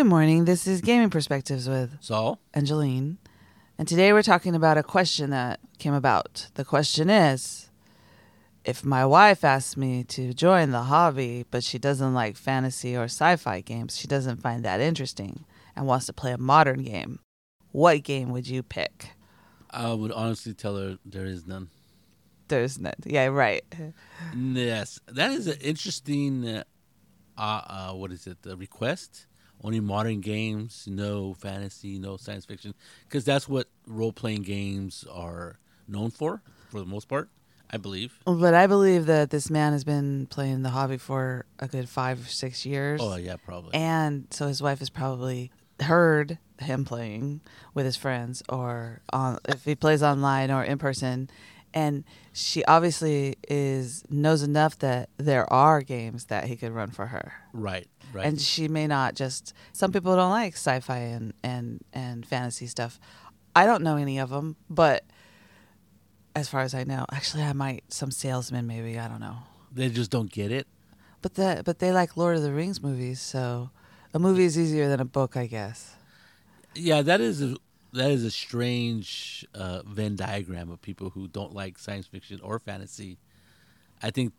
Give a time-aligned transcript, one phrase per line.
[0.00, 0.46] Good morning.
[0.46, 2.40] This is Gaming Perspectives with Saul?
[2.54, 3.18] and Jolene.
[3.76, 6.48] And today we're talking about a question that came about.
[6.54, 7.68] The question is
[8.64, 13.04] if my wife asks me to join the hobby, but she doesn't like fantasy or
[13.04, 15.44] sci fi games, she doesn't find that interesting
[15.76, 17.18] and wants to play a modern game,
[17.70, 19.10] what game would you pick?
[19.70, 21.68] I would honestly tell her there is none.
[22.48, 22.94] There's none.
[23.04, 23.62] Yeah, right.
[24.34, 26.48] Yes, that is an interesting.
[26.48, 26.64] Uh,
[27.36, 28.40] uh, uh, what is it?
[28.40, 29.26] The request.
[29.62, 32.74] Only modern games, no fantasy, no science fiction,
[33.04, 37.28] because that's what role playing games are known for, for the most part.
[37.72, 38.18] I believe.
[38.24, 42.26] But I believe that this man has been playing the hobby for a good five
[42.26, 43.00] or six years.
[43.02, 43.74] Oh yeah, probably.
[43.74, 47.40] And so his wife has probably heard him playing
[47.72, 51.30] with his friends or on if he plays online or in person
[51.72, 57.06] and she obviously is knows enough that there are games that he could run for
[57.06, 58.26] her right, right.
[58.26, 62.98] and she may not just some people don't like sci-fi and and and fantasy stuff
[63.54, 65.04] i don't know any of them but
[66.34, 69.36] as far as i know actually i might some salesman maybe i don't know
[69.72, 70.66] they just don't get it.
[71.22, 73.70] but that but they like lord of the rings movies so
[74.14, 75.94] a movie is easier than a book i guess
[76.74, 77.56] Yeah, that is
[77.92, 82.58] that is a strange uh, Venn diagram of people who don't like science fiction or
[82.58, 83.18] fantasy.
[84.02, 84.32] I think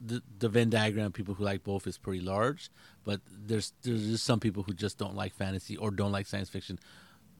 [0.00, 2.70] the the Venn diagram of people who like both is pretty large,
[3.04, 6.48] but there's there's just some people who just don't like fantasy or don't like science
[6.48, 6.78] fiction.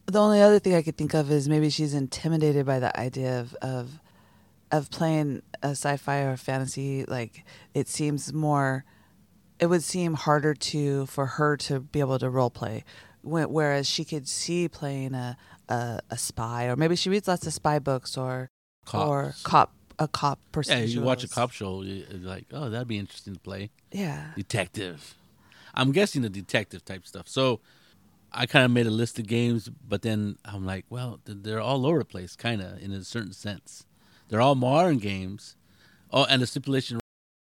[0.07, 3.41] The only other thing I could think of is maybe she's intimidated by the idea
[3.41, 4.01] of of,
[4.71, 7.05] of playing a sci-fi or fantasy.
[7.05, 8.85] Like it seems more,
[9.59, 12.85] it would seem harder to for her to be able to role play,
[13.27, 15.37] whereas she could see playing a,
[15.69, 18.51] a a spy or maybe she reads lots of spy books or
[18.95, 20.79] or cop a cop person.
[20.79, 23.71] Yeah, you watch a cop show, you're like, oh, that'd be interesting to play.
[23.93, 24.33] Yeah.
[24.37, 25.15] Detective.
[25.75, 27.29] I'm guessing the detective type stuff.
[27.29, 27.61] So
[28.33, 31.87] I kind of made a list of games, but then I'm like, well, they're all
[31.87, 33.87] over the place, kind of in a certain sense.
[34.29, 35.57] They're all modern games.
[36.13, 37.01] Oh, and the stipulation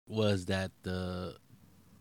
[0.08, 1.38] was that the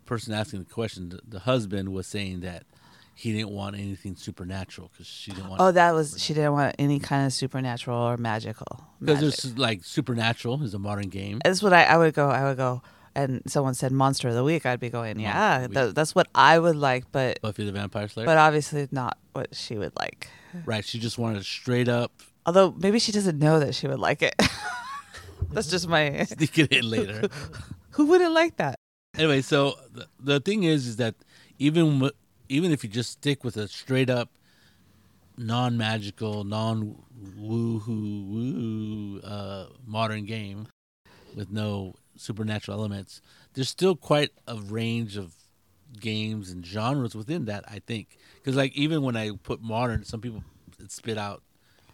[0.07, 2.65] person asking the question, the, the husband, was saying that
[3.15, 5.61] he didn't want anything supernatural because she didn't want.
[5.61, 8.85] Oh, that was she didn't want any kind of supernatural or magical.
[9.01, 11.41] because there's like supernatural is a modern game.
[11.45, 12.29] That's what I, I would go.
[12.29, 12.83] I would go,
[13.15, 14.67] and someone said monster of the week.
[14.67, 18.27] I'd be going, yeah, that's what I would like, but Buffy the Vampire Slayer.
[18.27, 20.29] but obviously not what she would like.
[20.65, 22.13] right, she just wanted straight up
[22.45, 24.35] Although maybe she doesn't know that she would like it.
[25.53, 26.25] that's just my.
[26.29, 27.29] sneak it in later.
[27.91, 28.77] Who wouldn't like that?
[29.17, 31.15] anyway, so the, the thing is, is that
[31.59, 32.13] even w-
[32.53, 34.31] even if you just stick with a straight up,
[35.37, 36.97] non magical, non
[37.39, 40.67] woohoo woo uh, modern game
[41.35, 43.21] with no supernatural elements,
[43.55, 45.35] there's still quite a range of
[46.01, 47.65] games and genres within that.
[47.69, 50.45] I think because like even when I put modern, some people
[50.89, 51.43] spit out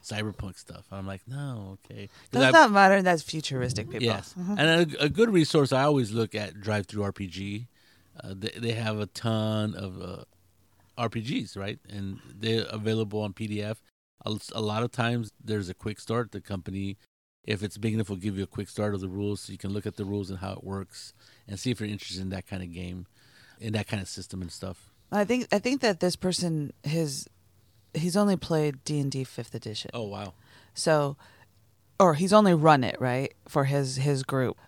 [0.05, 0.85] cyberpunk stuff.
[0.91, 2.09] I'm like, no, okay.
[2.31, 3.05] That's I- not modern.
[3.05, 4.07] That's futuristic, people.
[4.07, 7.67] Yes, and a, a good resource I always look at DriveThruRPG.
[8.23, 10.25] Uh, they, they have a ton of uh,
[10.99, 11.79] RPGs, right?
[11.89, 13.77] And they're available on PDF.
[14.27, 16.33] A, lot of times there's a quick start.
[16.33, 16.99] The company,
[17.45, 19.59] if it's big enough, will give you a quick start of the rules, so you
[19.59, 21.15] can look at the rules and how it works,
[21.47, 23.07] and see if you're interested in that kind of game,
[23.61, 24.91] in that kind of system and stuff.
[25.11, 27.29] I think I think that this person his
[27.95, 29.91] he's only played D and D fifth edition.
[29.95, 30.35] Oh wow!
[30.75, 31.17] So,
[31.99, 34.59] or he's only run it right for his his group.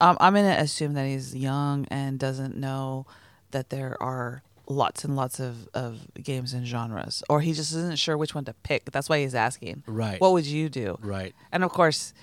[0.00, 3.06] Um, I'm gonna assume that he's young and doesn't know
[3.52, 7.98] that there are lots and lots of, of games and genres, or he just isn't
[7.98, 8.90] sure which one to pick.
[8.90, 9.82] That's why he's asking.
[9.86, 10.20] Right.
[10.20, 10.98] What would you do?
[11.00, 11.34] Right.
[11.52, 12.14] And of course,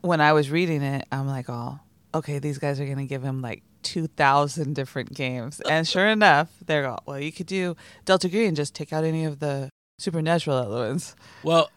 [0.00, 1.78] when I was reading it, I'm like, oh,
[2.14, 6.50] okay, these guys are gonna give him like two thousand different games, and sure enough,
[6.64, 10.58] they're go, well, you could do Delta Green, just take out any of the supernatural
[10.58, 11.14] elements.
[11.42, 11.70] Well,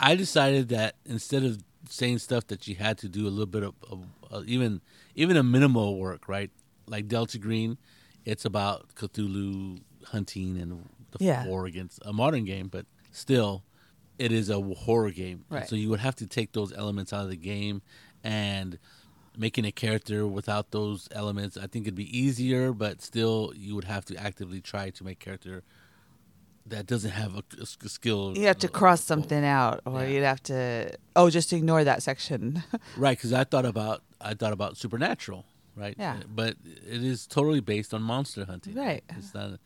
[0.00, 3.62] I decided that instead of saying stuff that you had to do a little bit
[3.62, 4.80] of, of uh, even
[5.14, 6.50] even a minimal work, right?
[6.86, 7.78] Like Delta Green,
[8.32, 10.70] it's about Cthulhu hunting and
[11.12, 11.46] the Yeah.
[11.46, 13.62] war against a modern game, but still,
[14.18, 15.44] it is a horror game.
[15.48, 15.68] Right.
[15.68, 17.80] So you would have to take those elements out of the game
[18.22, 18.78] and
[19.36, 21.56] making a character without those elements.
[21.56, 25.18] I think it'd be easier, but still, you would have to actively try to make
[25.20, 25.62] character
[26.66, 28.36] that doesn't have a skill.
[28.36, 30.08] You have to cross something out, or Yeah.
[30.08, 32.62] you'd have to oh, just ignore that section.
[32.96, 35.46] Right, because I thought about I thought about supernatural,
[35.78, 35.94] right?
[35.98, 36.14] Yeah.
[36.14, 38.74] Uh, but it is totally based on monster hunting.
[38.74, 39.02] Right.
[39.10, 39.58] It's not.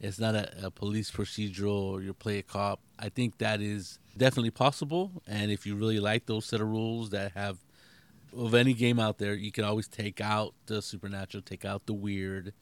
[0.00, 2.80] It's not a, a police procedural or you play a cop.
[2.98, 7.10] I think that is definitely possible, and if you really like those set of rules
[7.10, 7.58] that have
[8.36, 11.92] of any game out there, you can always take out the supernatural, take out the
[11.92, 12.52] weird.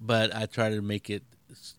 [0.00, 1.22] But I try to make it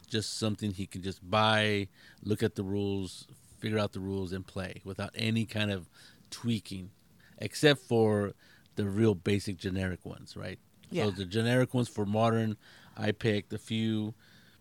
[0.08, 1.88] just something he can just buy,
[2.24, 3.28] look at the rules,
[3.60, 5.90] figure out the rules, and play without any kind of
[6.30, 6.92] tweaking,
[7.40, 8.34] except for
[8.82, 10.60] the real basic generic ones, right?
[10.90, 11.06] Yeah.
[11.06, 12.58] So the generic ones for modern,
[12.98, 14.14] I picked a few.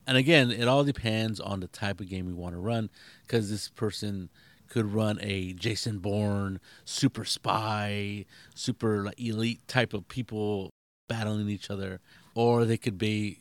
[0.06, 2.90] And again, it all depends on the type of game we want to run
[3.26, 4.28] because this person
[4.68, 8.24] could run a Jason Bourne super spy,
[8.54, 10.70] super like, elite type of people
[11.08, 12.00] battling each other,
[12.34, 13.40] or they could be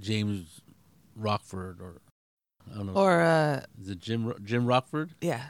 [0.00, 0.60] James
[1.14, 2.00] Rockford or
[2.70, 2.94] I don't know.
[2.94, 5.10] Or uh, is it Jim Jim Rockford?
[5.20, 5.44] yeah,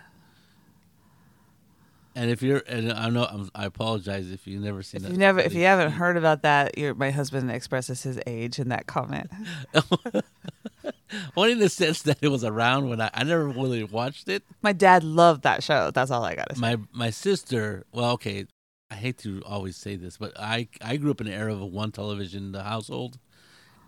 [2.16, 5.12] And if you're, and I know, I'm, I apologize if you've never seen if that.
[5.12, 8.70] you never, if you haven't heard about that, your my husband expresses his age in
[8.70, 9.30] that comment.
[11.36, 14.42] only in the sense that it was around when I, I never really watched it.
[14.62, 15.90] My dad loved that show.
[15.90, 16.60] That's all I gotta say.
[16.60, 18.46] My my sister, well, okay,
[18.90, 21.60] I hate to always say this, but I I grew up in an era of
[21.60, 23.18] one television in the household,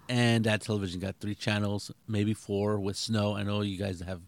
[0.06, 3.34] and that television got three channels, maybe four with snow.
[3.34, 4.20] I know you guys have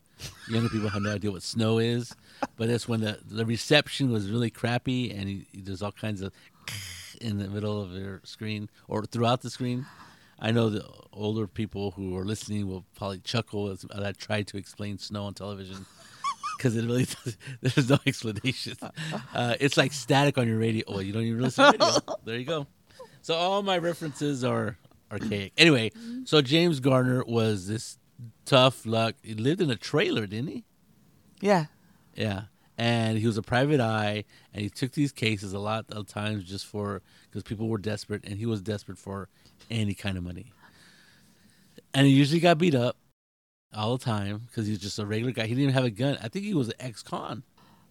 [0.49, 2.15] younger people have no idea what snow is,
[2.57, 6.33] but that's when the the reception was really crappy, and you, there's all kinds of
[7.21, 9.87] in the middle of your screen or throughout the screen.
[10.43, 14.57] I know the older people who are listening will probably chuckle as I try to
[14.57, 15.85] explain snow on television
[16.57, 18.75] because it really does, there's no explanation.
[19.35, 20.85] Uh, it's like static on your radio.
[20.89, 22.17] Well, you don't even listen to radio.
[22.25, 22.67] There you go.
[23.21, 24.79] So all my references are
[25.13, 25.53] archaic.
[25.59, 25.93] Anyway,
[26.25, 27.99] so James Garner was this
[28.47, 29.17] tough luck.
[29.23, 30.65] He lived in a trailer, didn't he?
[31.43, 31.67] yeah,
[32.21, 32.43] Yeah.
[32.79, 34.25] And he was a private eye,
[34.55, 38.25] and he took these cases a lot of times just for because people were desperate,
[38.25, 39.29] and he was desperate for
[39.71, 40.53] any kind of money.
[41.93, 42.97] And he usually got beat up
[43.75, 45.43] all the time because he was just a regular guy.
[45.43, 46.19] He didn't even have a gun.
[46.23, 47.43] I think he was an ex-con.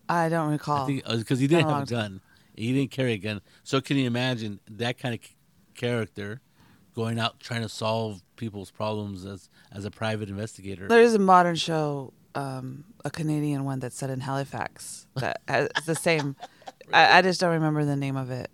[0.08, 0.88] I don't recall.
[0.88, 2.22] Because uh, he didn't have a gun.
[2.56, 3.42] He didn't carry a gun.
[3.64, 5.22] So can you imagine that kind of
[5.76, 6.42] character
[6.96, 10.88] going out trying to solve people's problems as as a private investigator?
[10.88, 15.70] There is a modern show, um, a Canadian one that's set in Halifax that has
[15.86, 16.36] the same.
[16.94, 18.50] I, I just don't remember the name of it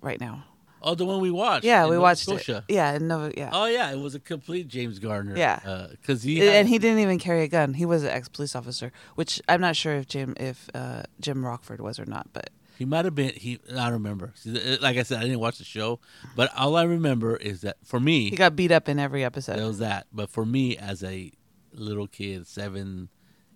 [0.00, 0.44] right now.
[0.80, 1.64] Oh, the one we watched.
[1.64, 2.64] Yeah, we Nova watched Scotia.
[2.68, 2.74] it.
[2.74, 3.50] Yeah, in Nova, yeah.
[3.52, 5.36] Oh yeah, it was a complete James Gardner.
[5.36, 5.88] Yeah.
[5.90, 7.74] because he and he didn't even carry a gun.
[7.74, 11.44] He was an ex police officer, which I'm not sure if Jim if uh, Jim
[11.44, 12.28] Rockford was or not.
[12.32, 13.32] But he might have been.
[13.34, 14.32] He I don't remember.
[14.80, 15.98] Like I said, I didn't watch the show,
[16.36, 19.56] but all I remember is that for me, he got beat up in every episode.
[19.58, 20.06] there was that.
[20.12, 21.32] But for me, as a
[21.78, 23.08] little kid, seven,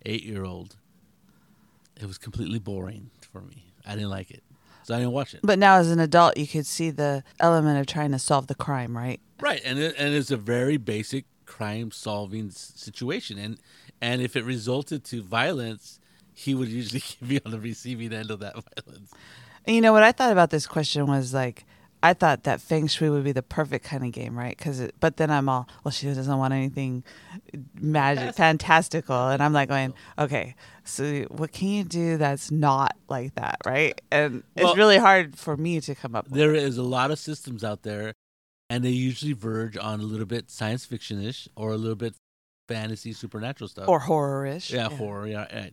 [0.05, 0.77] eight year old,
[2.01, 3.73] it was completely boring for me.
[3.87, 4.43] I didn't like it,
[4.85, 5.41] so I didn't watch it.
[5.43, 8.55] But now, as an adult, you could see the element of trying to solve the
[8.55, 9.21] crime, right?
[9.41, 13.59] Right, and it, and it's a very basic crime solving situation, and
[14.01, 16.01] and if it resulted to violence,
[16.35, 19.13] he would usually be on the receiving end of that violence.
[19.65, 21.65] And you know what I thought about this question was like,
[22.03, 24.57] I thought that Feng Shui would be the perfect kind of game, right?
[24.57, 27.05] Because, but then I'm all, well, she doesn't want anything
[27.81, 30.55] magic, fantastical, and I'm like going, okay,
[30.85, 34.01] so what can you do that's not like that, right?
[34.11, 36.35] And Well- it's really hard for me to come up with.
[36.35, 38.15] There is a lot of systems out there,
[38.69, 42.15] and they usually verge on a little bit science fiction ish or a little bit
[42.69, 43.89] fantasy supernatural stuff.
[43.89, 44.73] or horror-ish.
[44.73, 45.73] yeah, horror, yeah, and,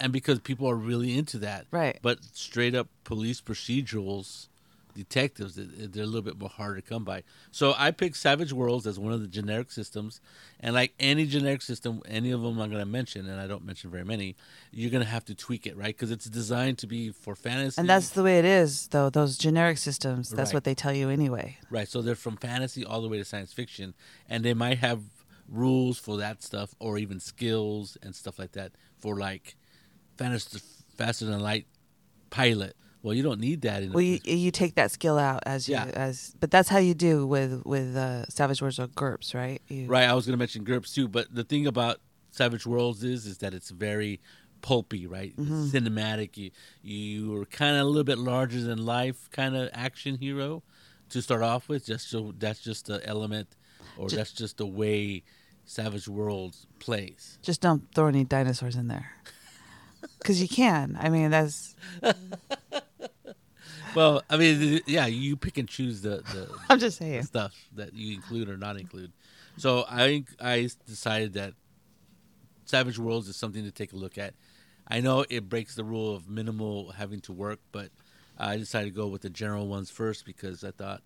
[0.00, 1.98] and because people are really into that, Right.
[2.02, 4.48] But straight up police procedurals,
[4.96, 7.22] detectives, they- they're a little bit more harder to come by.
[7.52, 10.20] So I picked Savage Worlds as one of the generic systems,
[10.58, 13.64] and like any generic system, any of them I'm going to mention, and I don't
[13.64, 14.36] mention very many,
[14.72, 15.94] you're going to have to tweak it, right?
[15.94, 19.10] Because it's designed to be for fantasy, And that's the way it is, though.
[19.10, 20.54] Those generic systems, that's Right.
[20.54, 21.58] what they tell you anyway.
[21.70, 21.88] Right.
[21.88, 23.94] So they're from fantasy all the way to science fiction,
[24.28, 25.02] and they might have
[25.48, 29.56] rules for that stuff, or even skills and stuff like that for like
[30.16, 30.58] faster,
[30.96, 31.66] faster than light
[32.30, 32.74] pilot.
[33.02, 33.92] Well, you don't need that in.
[33.92, 35.84] Well, you, you take that skill out as you Yeah.
[35.94, 39.62] as, but that's how you do with with uh, Savage Worlds or GURPS, right?
[39.68, 40.08] You, right.
[40.08, 42.00] I was going to mention GURPS too, but the thing about
[42.32, 44.20] Savage Worlds is is that it's very
[44.60, 45.36] pulpy, right?
[45.36, 45.66] Mm-hmm.
[45.66, 46.36] cinematic.
[46.36, 46.50] You
[46.82, 50.62] you are kind of a little bit larger than life kind of action hero
[51.10, 51.86] to start off with.
[51.86, 53.48] Just so that's just the element,
[53.96, 55.22] or Ju- that's just the way
[55.64, 57.38] Savage Worlds plays.
[57.42, 59.12] Just don't throw any dinosaurs in there,
[60.18, 60.98] because you can.
[61.00, 61.76] I mean, that's.
[63.96, 67.22] Well, I mean, yeah, you pick and choose the, the I'm just saying.
[67.24, 69.10] stuff that you include or not include.
[69.56, 71.54] So I I decided that
[72.66, 74.34] Savage Worlds is something to take a look at.
[74.88, 77.88] I know it breaks the rule of minimal having to work, but
[78.38, 81.02] I decided to go with the general ones first because I thought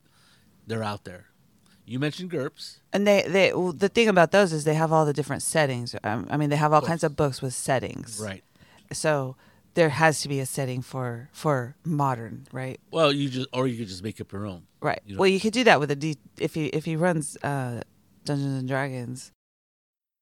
[0.67, 1.27] they're out there.
[1.87, 5.05] You mentioned GURPS, And they, they well, the thing about those is they have all
[5.07, 5.97] the different settings.
[6.05, 8.21] Um, I mean, they have all kinds of books with settings.
[8.23, 8.45] right?
[8.93, 9.37] So
[9.75, 12.81] there has to be a setting for for modern, right?
[12.91, 14.63] Well, you just or you could just make up your own.
[14.81, 15.01] Right.
[15.07, 17.37] You know- well, you could do that with a D if he if he runs
[17.43, 17.83] uh,
[18.25, 19.33] Dungeons and Dragons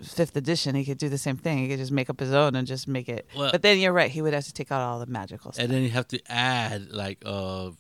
[0.03, 1.59] fifth edition, he could do the same thing.
[1.59, 3.27] He could just make up his own and just make it.
[3.37, 4.11] Well- but then you're right.
[4.11, 5.65] He would have to take out all the magical stuff.
[5.65, 7.71] and then you have to add like uh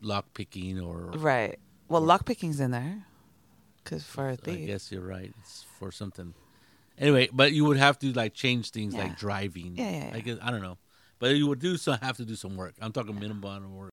[0.00, 1.58] lock picking or right.
[1.88, 3.06] Well, lockpicking's in there.
[3.82, 4.58] Because for a I thief.
[4.62, 5.32] I guess you're right.
[5.40, 6.32] It's for something.
[6.98, 9.02] Anyway, but you would have to like change things Yeah.
[9.04, 9.74] like driving.
[9.76, 10.10] Yeah, yeah, yeah.
[10.14, 10.78] I guess I don't know,
[11.24, 12.74] but you would do some have to do some work.
[12.82, 13.92] I'm talking minimum work.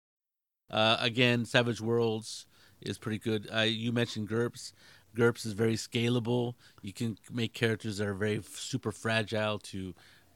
[0.69, 2.45] Uh, again, Savage Worlds
[2.81, 3.47] is pretty good.
[3.55, 4.73] Uh, you mentioned GURPS.
[5.15, 6.55] GURPS is very scalable.
[6.81, 9.95] You can make characters that are very super fragile to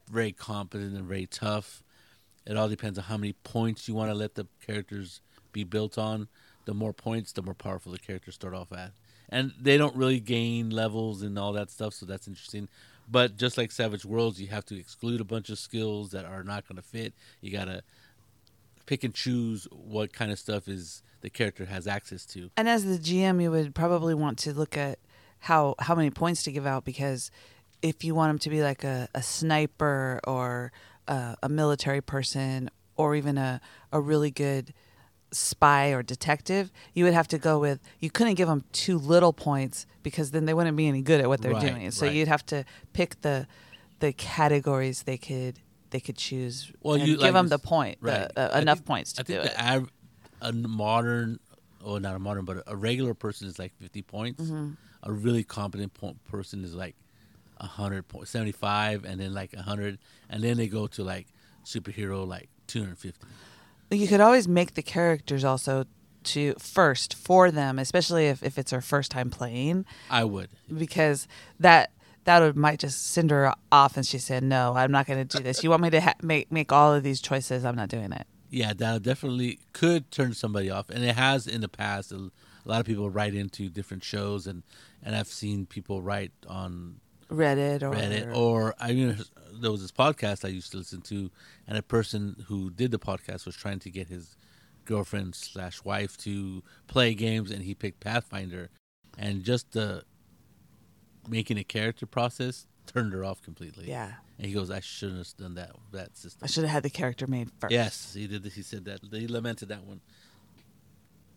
[0.10, 1.84] very competent and very tough.
[2.48, 5.20] It all depends on how many points you want to let the characters
[5.52, 6.30] be built on.
[6.64, 8.94] The more points, the more powerful the characters start off at.
[9.28, 12.70] And they don't really gain levels and all that stuff, so that's interesting.
[13.10, 16.44] But just like Savage Worlds, you have to exclude a bunch of skills that are
[16.44, 17.14] not going to fit.
[17.42, 17.84] You got to
[18.86, 22.50] pick and choose what kind of stuff is the character has access to.
[22.58, 25.00] And as the GM, you would probably want to look at
[25.40, 27.30] how how many points to give out because
[27.82, 30.72] if you want him to be like a, a sniper or
[31.08, 34.74] a, a military person or even a, a really good
[35.32, 39.34] spy or detective, you would have to go with you couldn't give them too little
[39.34, 41.92] points because then they wouldn't be any good at what they're Right, doing.
[41.92, 42.16] So right.
[42.16, 42.64] you'd have to
[42.94, 43.48] pick the
[44.00, 45.60] the categories they could
[45.92, 48.32] they could choose Well, and you- give like them the point, the- right.
[48.38, 49.54] uh, enough think- points to I think do it.
[49.54, 49.92] the av-
[50.42, 51.40] a modern,
[51.84, 54.42] or not a modern, but a regular person is like 50 points.
[54.44, 54.72] Mm-hmm.
[55.04, 56.96] A really competent po- person is like
[57.62, 59.98] 100 po- 75 and then like 100
[60.30, 61.28] and then they go to like
[61.64, 63.26] superhero like 250.
[63.96, 65.86] You could always make the characters also
[66.26, 70.50] to first for them, especially if, if it's her first time playing, I would.
[70.76, 71.28] because
[71.60, 71.92] that
[72.24, 75.38] that would might just send her off, and she said, "No, I'm not going to
[75.38, 75.64] do this.
[75.64, 77.64] You want me to ha- make make all of these choices?
[77.64, 81.62] I'm not doing it." Yeah, that definitely could turn somebody off, and it has in
[81.62, 82.12] the past.
[82.12, 82.32] A, a
[82.66, 84.64] lot of people write into different shows, and
[85.04, 87.00] and I've seen people write on
[87.30, 89.18] Reddit or Reddit, or I mean,
[89.60, 91.30] there was this podcast I used to listen to,
[91.68, 94.36] and a person who did the podcast was trying to get his
[94.86, 98.70] girlfriend slash wife to play games, and he picked Pathfinder,
[99.18, 100.04] and just the
[101.28, 103.88] making a character process turned her off completely.
[103.90, 106.42] yeah, and he goes, "I shouldn't have done that that system.
[106.44, 107.72] I should have had the character made first.
[107.72, 108.46] Yes, he did.
[108.46, 109.00] He said that.
[109.12, 110.02] He lamented that one.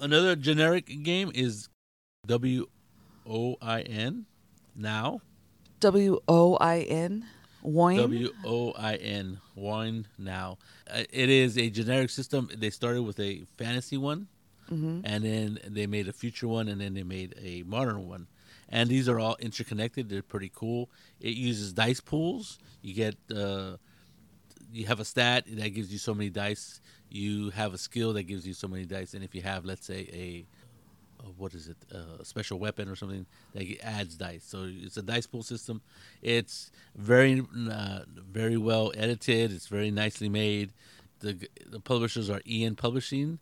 [0.00, 1.68] Another generic game is
[2.26, 2.66] W
[3.26, 4.26] O I N.
[4.76, 5.22] Now
[5.80, 7.26] W O I N.
[7.68, 7.98] Wine.
[7.98, 9.40] W O I N.
[9.54, 10.58] Wine now.
[10.90, 12.48] Uh, It is a generic system.
[12.56, 14.28] They started with a fantasy one,
[14.70, 15.00] Mm-hmm.
[15.04, 18.26] and then they made a future one, and then they made a modern one.
[18.68, 20.10] And these are all interconnected.
[20.10, 20.90] They're pretty cool.
[21.20, 22.58] It uses dice pools.
[22.82, 23.76] You get uh,
[24.72, 26.80] you have a stat that gives you so many dice.
[27.08, 29.86] You have a skill that gives you so many dice, and if you have, let's
[29.86, 30.46] say, a
[31.36, 34.44] what is it, uh, a special weapon or something that adds dice.
[34.44, 35.82] So it's a dice pool system.
[36.22, 39.52] It's very uh, very well edited.
[39.52, 40.72] It's very nicely made.
[41.20, 43.38] The the publishers are EN Publishing.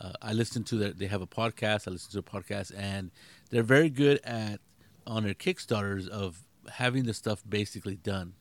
[0.00, 0.92] Uh, I listen to their.
[0.92, 1.86] They have a podcast.
[1.86, 3.10] I listen to a podcast, and
[3.50, 4.60] they're very good at
[5.06, 8.34] on their Kickstarters of having the stuff basically done.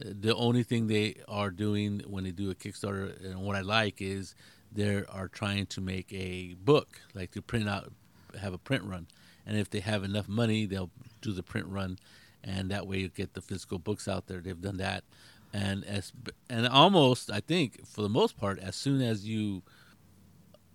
[0.00, 3.60] Uh, The only thing they are doing when they do a Kickstarter, and what I
[3.60, 4.34] like is
[4.74, 7.92] they are trying to make a book, like to print out,
[8.40, 9.06] have a print run,
[9.46, 10.90] and if they have enough money, they'll
[11.20, 11.98] do the print run,
[12.42, 14.40] and that way you get the physical books out there.
[14.40, 15.04] They've done that,
[15.52, 16.12] and as
[16.50, 19.62] and almost I think for the most part, as soon as you,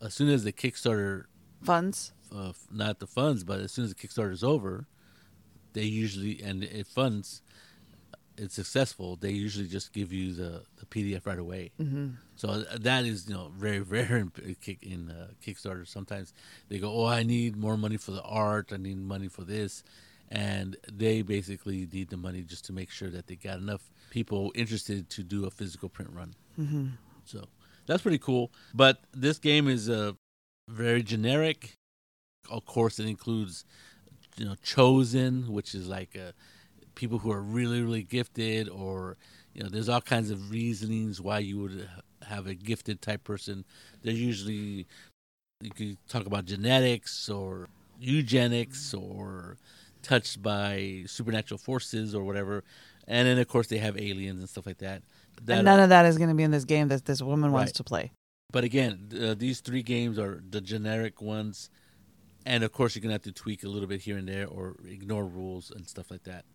[0.01, 1.25] as soon as the Kickstarter
[1.61, 2.13] Funds.
[2.33, 4.87] uh, not the funds, but as soon as the Kickstarter is over,
[5.73, 7.41] they usually and it funds
[8.39, 9.17] it's successful.
[9.17, 11.71] They usually just give you the, the PDF right away.
[11.79, 12.09] Mm-hmm.
[12.35, 14.31] So that is you know very rare in
[14.81, 15.87] in uh, Kickstarter.
[15.87, 16.33] Sometimes
[16.69, 18.71] they go, oh, I need more money for the art.
[18.73, 19.83] I need money for this,
[20.29, 24.51] and they basically need the money just to make sure that they got enough people
[24.55, 26.33] interested to do a physical print run.
[26.59, 26.87] Mm-hmm.
[27.25, 27.45] So
[27.85, 28.51] that's pretty cool.
[28.73, 30.13] But this game is uh,
[30.67, 31.73] very generic.
[32.49, 33.65] Of course, it includes
[34.37, 36.31] you know chosen, which is like uh,
[36.99, 39.15] people who are really really gifted, or
[39.53, 41.89] you know, there's all kinds of reasonings why you would
[42.27, 43.63] have a gifted type person.
[44.03, 44.85] They're usually
[45.61, 49.57] you could talk about genetics or eugenics or
[50.03, 52.63] touched by supernatural forces or whatever.
[53.07, 55.01] And then of course they have aliens and stuff like that.
[55.45, 57.51] That and none of that is going to be in this game that this woman
[57.51, 58.11] wants to play.
[58.51, 61.69] but again, uh, these three games are the generic ones,
[62.45, 64.75] and of course you're gonna have to tweak a little bit here and there or
[64.87, 66.45] ignore rules and stuff like that.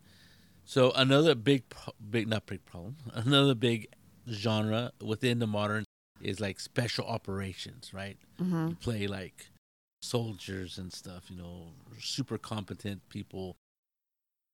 [0.64, 1.64] So another big,
[2.10, 3.88] big not big problem, another big
[4.30, 5.84] genre within the modern
[6.22, 8.16] is like special operations, right?
[8.40, 8.68] Mm-hmm.
[8.68, 9.50] You play like
[10.00, 11.30] soldiers and stuff.
[11.30, 13.56] You know, super competent people,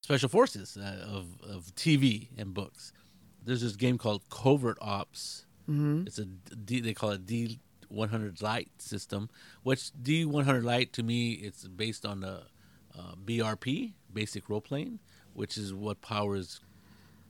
[0.03, 2.93] special forces uh, of of TV and books.
[3.45, 5.47] There's this game called Covert Ops.
[5.67, 9.31] hmm It's a D, they call it D 100 light system,
[9.63, 12.43] which D 100 light to me it's based on the
[12.99, 14.99] uh, BRP, basic role playing,
[15.35, 16.61] which is what powers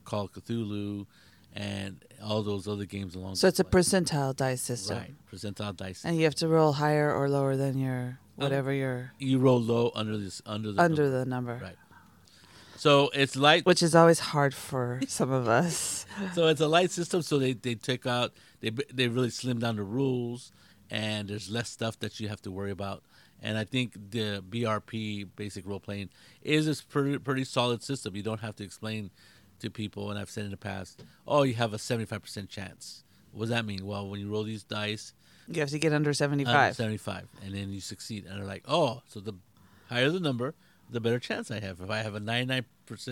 [0.05, 1.05] Call Cthulhu
[1.53, 3.35] and all those other games along.
[3.35, 6.03] So it's a percentile dice system, right percentile dice.
[6.05, 9.61] and you have to roll higher or lower than your Um, whatever your you roll
[9.61, 11.19] low under this under the under number.
[11.19, 11.75] the number, right.
[12.77, 13.65] So it's light.
[13.65, 16.05] which is always hard for some of us.
[16.33, 17.21] So it's a light system.
[17.21, 20.51] So they they take out they they really slim down the rules,
[20.89, 23.03] and there's less stuff that you have to worry about.
[23.41, 26.09] And I think the BRP basic role playing
[26.43, 28.15] is a pretty pretty solid system.
[28.15, 29.09] You don't have to explain
[29.59, 32.49] to people, and I've said in the past, oh, you have a seventy five percent
[32.49, 33.03] chance.
[33.31, 33.85] What does that mean?
[33.85, 35.13] Well, when you roll these dice,
[35.47, 36.75] You have to get under under seventy-five.
[36.75, 39.33] 75 and then you succeed and they're like oh so the
[39.89, 40.53] higher the number
[40.89, 42.63] the better chance i have if i have a 99%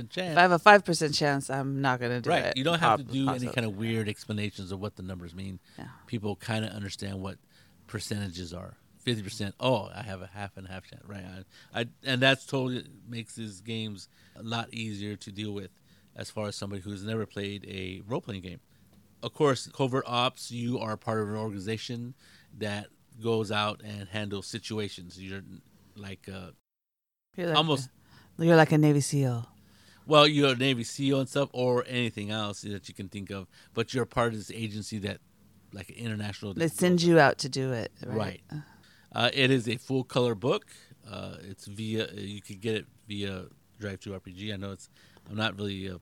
[0.09, 2.45] chance If I have a five percent chance, I'm not gonna do right it.
[2.47, 2.57] Right.
[2.57, 5.59] You don't have to do any kind of weird explanations of what the numbers mean
[5.77, 5.85] Yeah.
[6.05, 7.37] people kind of understand what
[7.87, 11.23] percentages are 50% oh i have a half and half chance right
[11.73, 15.71] I, I and that's totally makes these games a lot easier to deal with
[16.15, 18.59] as far as somebody who's never played a role-playing game
[19.21, 22.13] of course, covert ops, you are part of an organization
[22.57, 22.87] that
[23.21, 25.21] goes out and handles situations.
[25.21, 25.41] You're
[25.95, 26.51] like, uh,
[27.35, 27.89] You're like almost-
[28.37, 29.47] A, you're like a Navy SEAL.
[30.05, 33.47] well, you're a Navy SEAL and stuff, or anything else that you can think of,
[33.73, 35.19] but you're part of this agency that,
[35.73, 36.53] like, an international.
[36.53, 37.91] They send you out to do it.
[38.05, 38.41] Right.
[38.51, 38.61] Right.
[39.13, 40.65] Uh, it is a full color book.
[41.09, 43.45] Uh, it's via you could get it via
[43.81, 44.53] DriveThruRPG.
[44.53, 44.89] I know it's
[45.29, 45.97] I'm not really uh,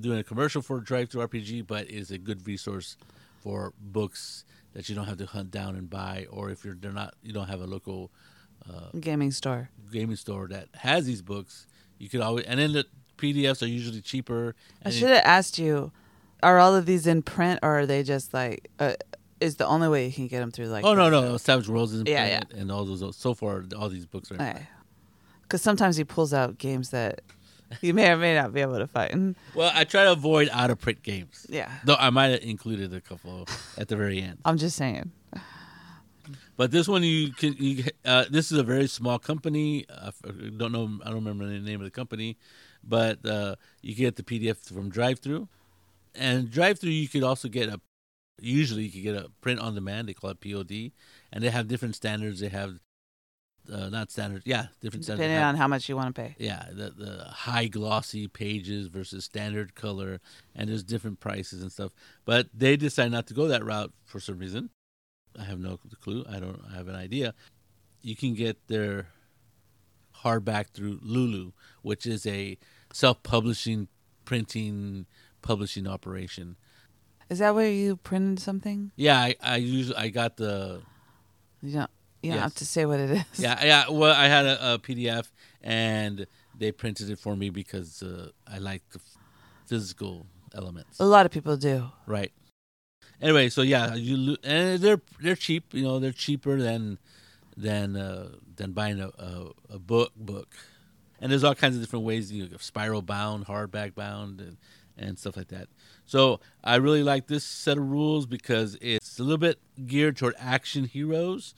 [0.00, 2.96] doing a commercial for DriveThruRPG, but it is a good resource
[3.42, 6.92] for books that you don't have to hunt down and buy, or if you're they're
[6.92, 8.10] not you don't have a local
[9.00, 9.70] Gaming store.
[9.90, 11.66] gaming store that has these books,
[11.98, 12.84] you could always and then the
[13.16, 14.54] PDFs are usually cheaper.
[14.84, 15.90] I should have asked you:
[16.42, 18.70] Are all of these in print, or are they just like?
[19.40, 20.84] Is the only way you can get them through like?
[20.84, 24.06] oh no no Savage Worlds is in Yeah, and all those so far all these
[24.06, 24.66] books are.
[25.42, 27.22] Because sometimes he pulls out games that
[27.80, 29.36] you may or may not be able to find.
[29.54, 31.46] Well, I try to avoid out of print games.
[31.48, 33.46] Yeah, Though I might have included a couple
[33.76, 34.38] at the very end.
[34.44, 35.12] I'm just saying.
[36.56, 37.54] But this one, you can.
[37.56, 39.86] You, uh, this is a very small company.
[39.88, 40.10] I
[40.56, 40.98] don't know.
[41.02, 42.36] I don't remember the name of the company,
[42.82, 45.46] but uh, you get the PDF from DriveThru,
[46.16, 47.80] and DriveThru you could also get a.
[48.40, 50.08] Usually, you could get a print on demand.
[50.08, 50.92] They call it POD,
[51.32, 52.40] and they have different standards.
[52.40, 52.78] They have,
[53.72, 54.46] uh, not standards.
[54.46, 55.26] Yeah, different standards.
[55.26, 56.36] Depending on how much you want to pay.
[56.38, 60.20] yeah, the the high glossy pages versus standard color,
[60.54, 61.92] and there's different prices and stuff.
[62.24, 64.70] But they decide not to go that route for some reason.
[65.38, 66.24] I have no clue.
[66.28, 67.34] I don't I have an idea.
[68.02, 69.08] You can get their
[70.24, 72.58] hardback through Lulu, which is a
[72.92, 73.88] self-publishing,
[74.24, 75.06] printing,
[75.42, 76.56] publishing operation.
[77.30, 78.90] Is that where you printed something?
[78.96, 80.80] Yeah, I, I usually I got the
[81.62, 81.90] You don't.
[82.22, 83.24] You don't have to say what it is.
[83.38, 83.84] yeah yeah.
[83.90, 85.28] Well, I had a, a PDF
[85.62, 86.26] and
[86.58, 89.00] they printed it for me because uh, I like the
[89.66, 90.98] physical elements.
[90.98, 91.90] A lot of people do.
[92.06, 92.32] Right.
[93.20, 95.74] Anyway, so yeah, you and they're they're cheap.
[95.74, 96.98] You know, they're cheaper than
[97.56, 100.54] than uh, than buying a, a a book book.
[101.20, 102.30] And there's all kinds of different ways.
[102.32, 104.56] You know, spiral bound, hardback bound, and
[104.96, 105.68] and stuff like that.
[106.08, 110.34] So I really like this set of rules because it's a little bit geared toward
[110.38, 111.54] action heroes.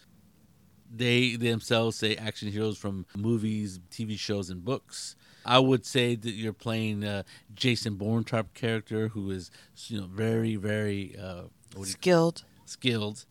[0.93, 5.15] They themselves say action heroes from movies, TV shows, and books.
[5.47, 7.23] I would say that you're playing uh,
[7.55, 9.53] Jason Bourne type character who is
[9.87, 11.43] you know very very uh,
[11.75, 12.45] what do you- Skilled.
[12.65, 13.25] skilled,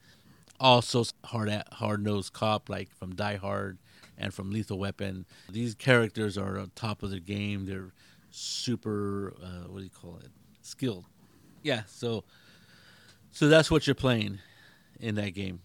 [0.57, 3.77] also hard hard nosed cop like from Die Hard
[4.17, 5.25] and from Lethal Weapon.
[5.51, 7.65] These characters are on top of the game.
[7.65, 7.91] They're
[8.31, 10.31] super uh, what do you call it?
[10.69, 11.05] Skilled.
[11.63, 11.81] Yeah.
[11.87, 12.23] So
[13.31, 14.39] so that's what you're playing
[14.99, 15.61] in that game.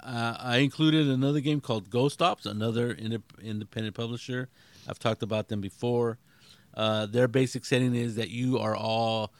[0.00, 4.48] Uh, I included another game called Ghost Ops, another indep- independent publisher.
[4.88, 6.18] I've talked about them before.
[6.74, 9.32] Uh, their basic setting is that you are all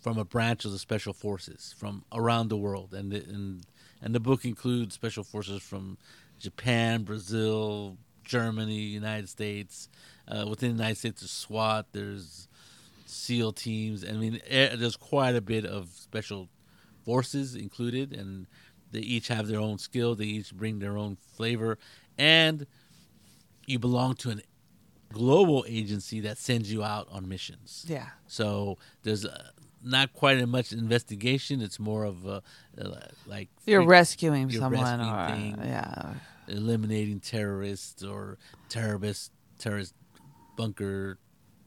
[0.00, 3.62] from a branch of the special forces from around the world, and the, and
[4.02, 5.96] and the book includes special forces from
[6.38, 9.88] Japan, Brazil, Germany, United States.
[10.28, 12.48] Uh, within the United States, there's SWAT, there's
[13.10, 14.04] SEAL teams.
[14.04, 16.48] I mean, eh, there's quite a bit of special
[17.04, 18.46] forces included, and
[18.92, 20.14] they each have their own skill.
[20.14, 21.78] They each bring their own flavor,
[22.18, 22.66] and
[23.66, 24.42] you belong to an
[25.12, 27.84] global agency that sends you out on missions.
[27.88, 28.06] Yeah.
[28.26, 29.50] So there's uh,
[29.82, 31.60] not quite as much investigation.
[31.60, 32.42] It's more of a,
[32.80, 35.58] uh, like You're freak- rescuing you're someone, rescuing or things.
[35.64, 36.14] yeah.
[36.48, 39.94] eliminating terrorists or terrorist terrorist
[40.56, 41.18] bunker,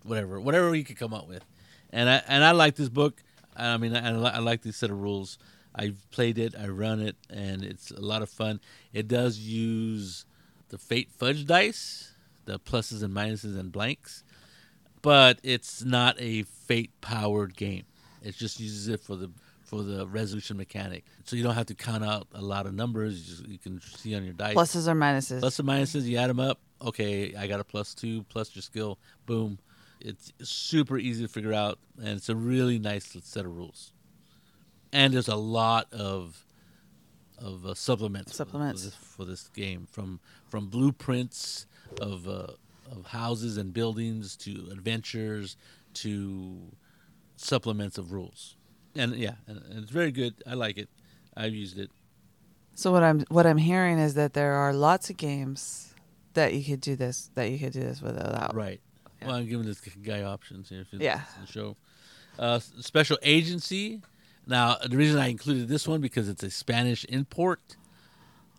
[0.04, 1.44] whatever, whatever you could come up with.
[1.92, 3.22] And I and I like this book.
[3.56, 5.38] I mean, I, I like this set of rules.
[5.76, 8.60] I've played it, I run it, and it's a lot of fun.
[8.94, 10.26] It does use
[10.70, 12.14] the Fate Fudge dice,
[12.46, 14.24] the pluses and minuses and blanks,
[15.02, 17.84] but it's not a Fate powered game.
[18.22, 19.32] It just uses it for the
[19.64, 23.20] for the resolution mechanic, so you don't have to count out a lot of numbers.
[23.20, 25.40] You, just, you can see on your dice Pluses or minuses.
[25.40, 26.04] plus and minuses.
[26.04, 26.60] You add them up.
[26.82, 29.00] Okay, I got a plus two plus your skill.
[29.26, 29.58] Boom.
[30.04, 33.94] It's super easy to figure out, and it's a really nice set of rules.
[34.92, 36.46] And there's a lot of
[37.40, 38.82] of uh, supplements, for- Supplements.
[38.84, 41.66] for this, for this game from from blueprints
[42.02, 42.48] of uh,
[42.92, 45.56] of houses and buildings to adventures
[45.96, 46.58] to
[47.36, 48.56] supplements of rules.
[48.96, 50.36] And yeah, and, and it's very good.
[50.46, 50.90] I like it.
[51.36, 51.90] I've used it.
[52.76, 55.94] So what I'm what I'm hearing is that there are lots of games
[56.34, 58.54] that you could do this that you could do this without.
[58.54, 58.82] Right.
[59.24, 59.28] Yeah.
[59.28, 61.22] Well, I'm giving this guy options here for Yeah.
[61.42, 61.76] the show.
[62.38, 64.02] Uh, special agency.
[64.46, 67.78] Now, the reason I included this one because it's a Spanish import,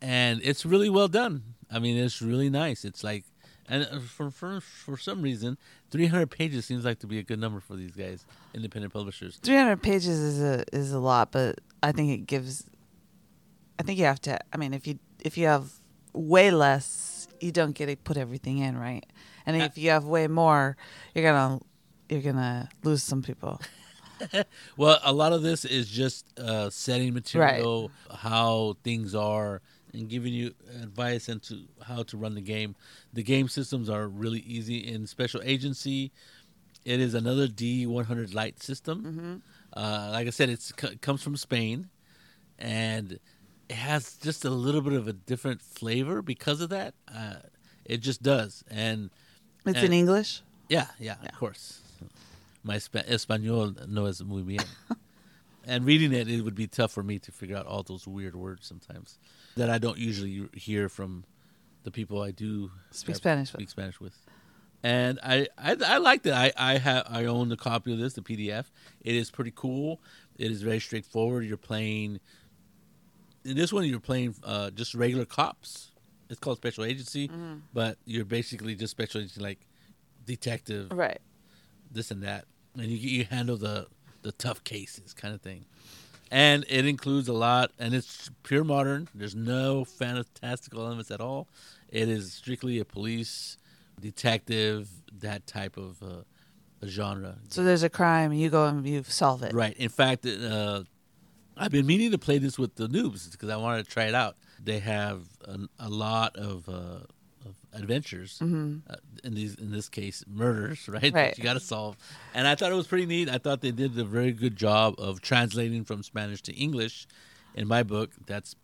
[0.00, 1.42] and it's really well done.
[1.70, 2.84] I mean, it's really nice.
[2.84, 3.24] It's like,
[3.68, 5.58] and uh, for for for some reason,
[5.90, 8.24] 300 pages seems like to be a good number for these guys,
[8.54, 9.38] independent publishers.
[9.42, 12.64] 300 pages is a is a lot, but I think it gives.
[13.78, 14.38] I think you have to.
[14.52, 15.70] I mean, if you if you have
[16.12, 19.04] way less, you don't get to put everything in, right?
[19.46, 20.76] And Uh, if you have way more,
[21.14, 21.60] you're gonna
[22.08, 23.60] you're gonna lose some people.
[24.76, 29.60] Well, a lot of this is just uh, setting material, how things are,
[29.92, 32.74] and giving you advice into how to run the game.
[33.12, 34.78] The game systems are really easy.
[34.78, 36.12] In Special Agency,
[36.84, 39.42] it is another D100 light system.
[39.76, 41.90] Uh, like I said, it's it comes from Spain,
[42.58, 43.18] and
[43.68, 46.94] it has just a little bit of a different flavor because of that.
[47.12, 47.36] Uh,
[47.84, 49.10] it just does, and
[49.66, 50.42] It's And- in English.
[50.68, 51.28] yeah, yeah, Yeah.
[51.30, 51.80] of course.
[52.62, 54.64] My Spa- español no es muy bien.
[55.66, 58.34] and reading it, it would be tough for me to figure out all those weird
[58.34, 59.18] words sometimes
[59.56, 61.24] that I don't usually hear from
[61.84, 63.60] the people I do Speak Spanish with.
[63.60, 64.16] Speak Spanish with.
[64.82, 66.32] And I, I, I liked it.
[66.34, 68.66] I, I have, I own the copy of this, the PDF.
[69.02, 70.00] It is pretty cool.
[70.36, 71.44] It is very straightforward.
[71.46, 72.20] You're playing.
[73.44, 75.90] In this one, you're playing uh, just regular cops.
[76.30, 77.54] It's called Special Agency, Mm-hmm.
[77.72, 79.60] but you're basically just Special Agency, like
[80.24, 81.20] detective, Right.
[81.90, 83.86] this and that, and you you handle the
[84.22, 85.66] the tough cases kind of thing.
[86.30, 89.08] And it includes a lot, and it's pure modern.
[89.14, 91.46] There's no fantastical elements at all.
[91.90, 93.58] It is strictly a police,
[94.00, 94.88] detective,
[95.20, 96.22] that type of uh,
[96.82, 97.36] a genre.
[97.48, 99.52] So there's a crime, you go and you solve it.
[99.52, 99.76] Right.
[99.76, 100.82] In fact, uh,
[101.56, 104.14] I've been meaning to play this with the noobs because I wanted to try it
[104.14, 104.36] out.
[104.64, 106.72] They have a, a lot of, uh,
[107.44, 108.40] of adventures.
[108.40, 110.88] Uh, in these, in this case, murders.
[110.88, 111.12] Right.
[111.12, 111.96] that you got to solve.
[112.34, 113.28] And I thought it was pretty neat.
[113.28, 117.06] I thought they did a very good job of translating from Spanish to English.
[117.54, 118.56] In my book, that's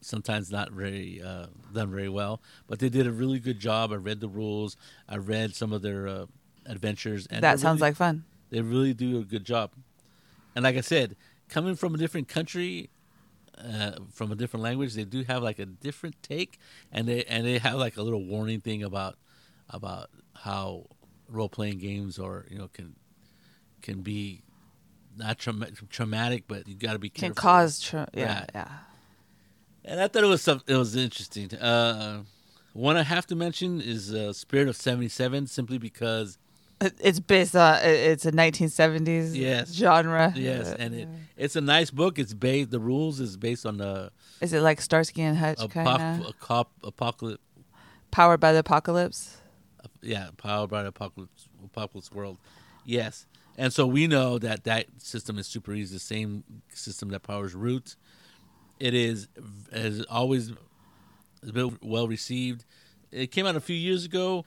[0.00, 3.92] sometimes not very uh, done very well, but they did a really good job.
[3.92, 4.76] I read the rules.
[5.08, 6.26] I read some of their uh,
[6.66, 7.26] adventures.
[7.30, 8.24] And that sounds really- like fun.
[8.50, 9.70] they really do a good job.
[10.56, 11.16] And like I said,
[11.48, 12.90] coming from a different country,
[13.58, 16.58] uh, from a different language, they do have like a different take,
[16.92, 19.16] and they and they have like a little warning thing about
[19.70, 20.86] about how
[21.28, 22.94] role playing games or you know can
[23.82, 24.42] can be
[25.16, 27.34] not trauma- traumatic, but you got to be careful.
[27.34, 28.50] Can cause tra- yeah, Right.
[28.54, 28.68] yeah.
[29.84, 31.52] And I thought it was some, it was interesting.
[31.54, 32.22] Uh,
[32.72, 36.38] one I have to mention is uh, Spirit of '77, simply because
[37.00, 39.72] It's based on it's a 1970s Yes.
[39.72, 40.32] genre.
[40.36, 42.18] yes, Uh, and it it's a nice book.
[42.18, 45.88] It's based the rules is based on the is it like Starsky and Hutch kind
[45.88, 47.42] Apoc- of cop, apocalypse.
[48.10, 49.38] powered by the apocalypse?
[50.02, 52.38] Yeah, powered by the apocalypse, apocalypse world.
[52.84, 55.94] Yes, and so we know that that system is super easy.
[55.96, 57.96] The same system that powers Root.
[58.80, 59.28] It is
[59.72, 60.52] has always
[61.52, 62.64] been well received.
[63.10, 64.44] It came out a few years ago.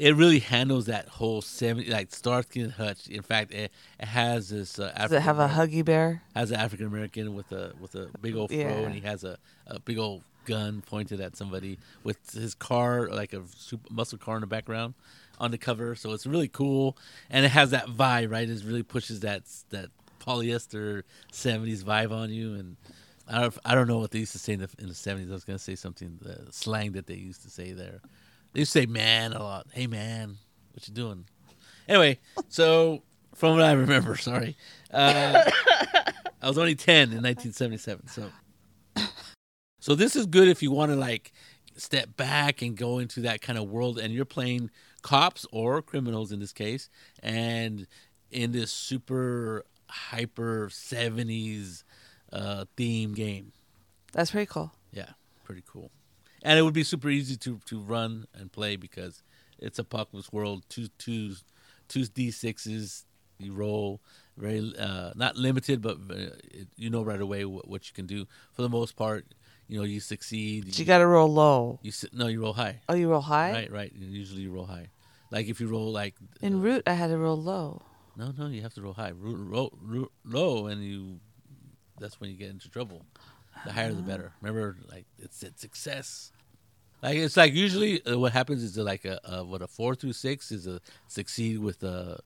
[0.00, 3.06] It really handles that whole seventy like Starsky and Hutch.
[3.08, 4.78] In fact, it, it has this.
[4.78, 6.22] Uh, Does it have a huggy bear?
[6.34, 8.68] has an African American with a with a big old fro, Yeah.
[8.70, 9.36] and he has a,
[9.66, 14.36] a big old gun pointed at somebody with his car, like a super muscle car
[14.36, 14.94] in the background,
[15.38, 15.94] on the cover.
[15.94, 16.96] So it's really cool,
[17.28, 18.48] and it has that vibe, right?
[18.48, 22.76] It really pushes that that polyester '70s vibe on you, and.
[23.32, 25.30] I don't, I don't know what they used to say in the in the seventies.
[25.30, 28.00] I was gonna say something the slang that they used to say there.
[28.52, 29.66] They say "man" a lot.
[29.72, 30.38] Hey man,
[30.72, 31.26] what you doing?
[31.88, 33.02] Anyway, so
[33.34, 34.56] from what I remember, sorry,
[34.92, 35.50] uh,
[36.42, 38.08] I was only ten in 1977.
[38.08, 38.30] So
[39.80, 41.32] So this is good if you want to like
[41.76, 44.70] step back and go into that kind of world, and you're playing
[45.02, 46.90] cops or criminals in this case,
[47.22, 47.86] and
[48.30, 51.82] in this super hyper '70s
[52.32, 53.52] uh, theme game.
[54.12, 54.72] That's pretty cool.
[54.92, 55.10] Yeah,
[55.44, 55.90] pretty cool.
[56.42, 59.22] And it would be super easy to to run and play because
[59.58, 60.64] it's a apocalypse world.
[60.68, 61.34] Two two
[61.88, 63.04] two d sixes.
[63.38, 64.00] You roll
[64.36, 68.06] very uh, not limited, but uh, it, you know right away what, what you can
[68.06, 68.26] do.
[68.52, 69.26] For the most part,
[69.66, 70.66] you know you succeed.
[70.66, 71.78] But you got to roll low.
[71.82, 72.80] You no, you roll high.
[72.88, 73.52] Oh, you roll high.
[73.52, 73.92] Right, right.
[73.94, 74.88] Usually you roll high.
[75.30, 77.82] Like if you roll like In uh, root, I had to roll low.
[78.16, 79.12] no, no, you have to roll high.
[79.12, 81.20] Roll, roll, roll low, and you
[81.98, 83.04] that's when you get into trouble.
[83.64, 84.32] The higher the better.
[84.40, 86.32] Remember, like it's it's success.
[87.02, 90.12] Like it's like usually uh, what happens is like a, a what a four through
[90.12, 92.20] six is a succeed with a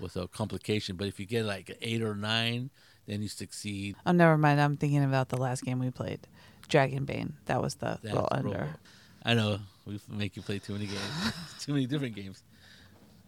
[0.00, 2.70] with a complication, but if you get like an eight or nine,
[3.06, 3.96] then you succeed.
[4.06, 4.60] Oh, never mind.
[4.60, 6.20] I'm thinking about the last game we played,
[6.68, 7.32] Dragonbane.
[7.46, 8.76] That was the That's roll under.
[9.24, 12.42] I know we make you play too many games, too many different games.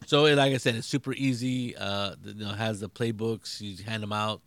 [0.07, 1.77] So, like I said, it's super easy.
[1.77, 3.61] Uh, you know, has the playbooks.
[3.61, 4.41] You hand them out,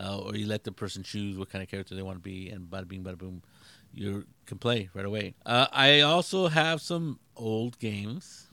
[0.00, 2.50] uh, or you let the person choose what kind of character they want to be,
[2.50, 3.42] and bada bing, bada boom,
[3.92, 5.34] you can play right away.
[5.46, 8.48] Uh, I also have some old games.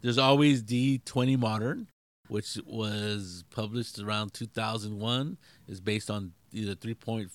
[0.00, 1.86] There's always D20 Modern,
[2.28, 5.36] which was published around 2001.
[5.68, 7.30] is based on either three point.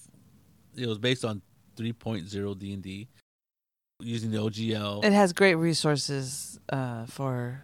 [0.75, 1.41] It was based on
[1.77, 3.07] 3.0 D and D
[3.99, 5.03] using the OGL.
[5.05, 7.63] It has great resources uh, for.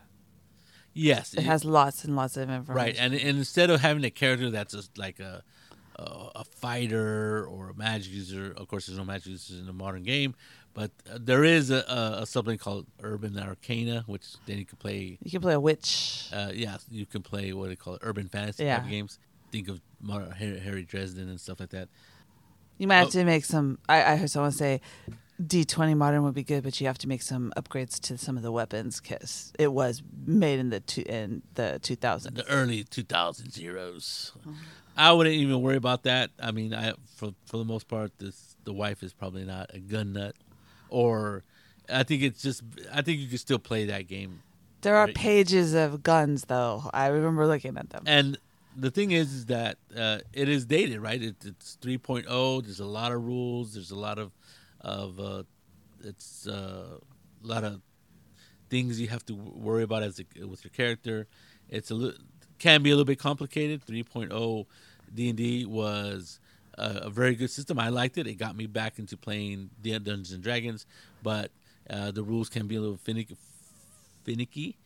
[0.94, 2.74] yes, It has lots and lots of information.
[2.76, 5.44] right, and, and instead of having a character that's just like a,
[6.04, 9.74] a a fighter or a magic user, of course, there's no magic users in the
[9.74, 10.36] modern game,
[10.74, 14.78] but uh, there is a, a, a something called Urban Arcana, which then you can
[14.78, 15.18] play.
[15.24, 16.30] you can play a witch.
[16.34, 18.80] Uh, yeah, you can play what they call it, urban fantasy Yeah.
[18.80, 19.20] type games.
[19.52, 19.80] Think of
[20.40, 21.88] Harry, Dresden and stuff like that.
[22.80, 23.12] You might have Oh.
[23.12, 23.78] to make some.
[23.88, 24.82] I, I heard someone say
[25.42, 28.44] D20 modern would be good, but you have to make some upgrades to some of
[28.44, 32.36] the weapons because it was made in the two, in the 2000s.
[32.36, 34.32] the early 2000 zeros.
[34.96, 36.32] I wouldn't even worry about that.
[36.40, 39.80] I mean, I for for the most part, this the wife is probably not a
[39.80, 40.36] gun nut,
[40.90, 41.44] or
[41.90, 44.42] I think it's just I think you can still play that game.
[44.82, 45.16] There are Right.
[45.16, 46.90] pages of guns, though.
[46.94, 48.04] I remember looking at them.
[48.06, 48.38] And
[48.76, 51.22] the thing is, is that uh, it is dated, right?
[51.22, 52.64] It, it's 3.0.
[52.64, 53.76] There's a lot of rules.
[53.76, 54.32] There's a lot of
[54.82, 55.44] of uh,
[56.04, 56.98] it's uh,
[57.44, 57.82] a lot of
[58.70, 61.28] things you have to worry about as a, with your character.
[61.70, 62.18] It's a li-
[62.64, 63.86] can be a little bit complicated.
[63.86, 64.66] 3.0
[65.14, 66.40] D&D was
[66.78, 67.78] a, a very good system.
[67.78, 68.26] I liked it.
[68.26, 70.86] It got me back into playing Dungeons and Dragons,
[71.22, 71.52] but
[71.90, 73.36] uh, the rules can be a little finicky.
[74.24, 74.78] finicky.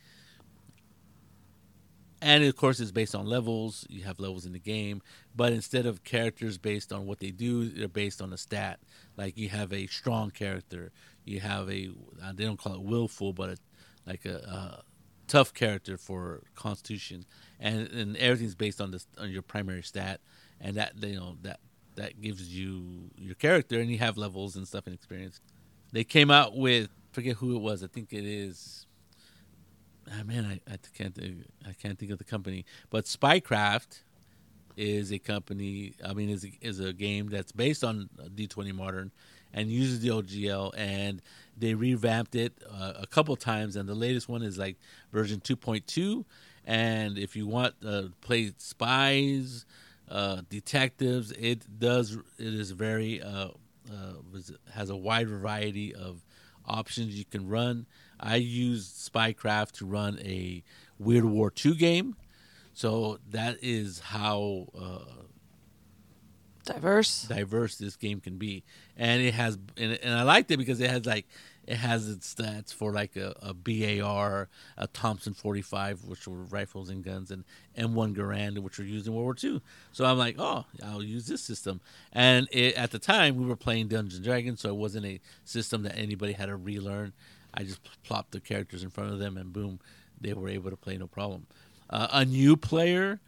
[2.19, 3.85] And of course, it's based on levels.
[3.91, 5.03] You have levels in the game,
[5.35, 8.79] but instead of characters based on what they do, they're based on a stat.
[9.17, 10.91] Like you have a strong character,
[11.25, 11.91] you have a
[12.23, 13.57] uh, they don't call it willful, but a,
[14.07, 14.83] like a, a
[15.27, 17.25] tough character for Constitution,
[17.59, 20.19] and and everything's based on this on your primary stat,
[20.59, 21.59] and that you know that
[21.95, 25.39] that gives you your character, and you have levels and stuff and experience.
[25.91, 27.83] They came out with forget who it was.
[27.83, 28.87] I think it is
[30.11, 31.17] ah, man, I, I can't
[31.67, 34.01] I can't think of the company, but Spycraft
[34.75, 35.93] is a company.
[36.05, 39.11] I mean, is a, is a game that's based on D twenty Modern
[39.53, 41.21] and uses the OGL, and
[41.57, 44.77] they revamped it uh, a couple times, and the latest one is like
[45.11, 46.25] version two point two.
[46.67, 49.65] And if you want uh, to play spies,
[50.09, 52.17] uh, detectives, it does.
[52.37, 53.49] It is very uh,
[53.89, 54.13] uh,
[54.73, 56.25] has a wide variety of
[56.65, 57.85] options you can run.
[58.19, 60.61] I used Spycraft to run a
[60.99, 62.15] Weird War II game,
[62.73, 65.23] so that is how uh,
[66.65, 67.23] Diverse.
[67.23, 68.65] diverse this game can be.
[68.97, 71.27] And it has, and, and I liked it because it has like
[71.67, 76.89] it has its stats for like a, a BAR, a Thompson 45, which were rifles
[76.89, 77.43] and guns, and
[77.77, 79.61] M1 Garand, which were used in World War II.
[79.91, 81.81] So I'm like, oh, I'll use this system.
[82.13, 85.19] And it, at the time, we were playing Dungeons and Dragons, so it wasn't a
[85.43, 87.11] system that anybody had to relearn.
[87.53, 89.79] I just plopped the characters in front of them, and boom,
[90.21, 91.47] they were able to play no problem.
[91.89, 93.19] Uh, a new player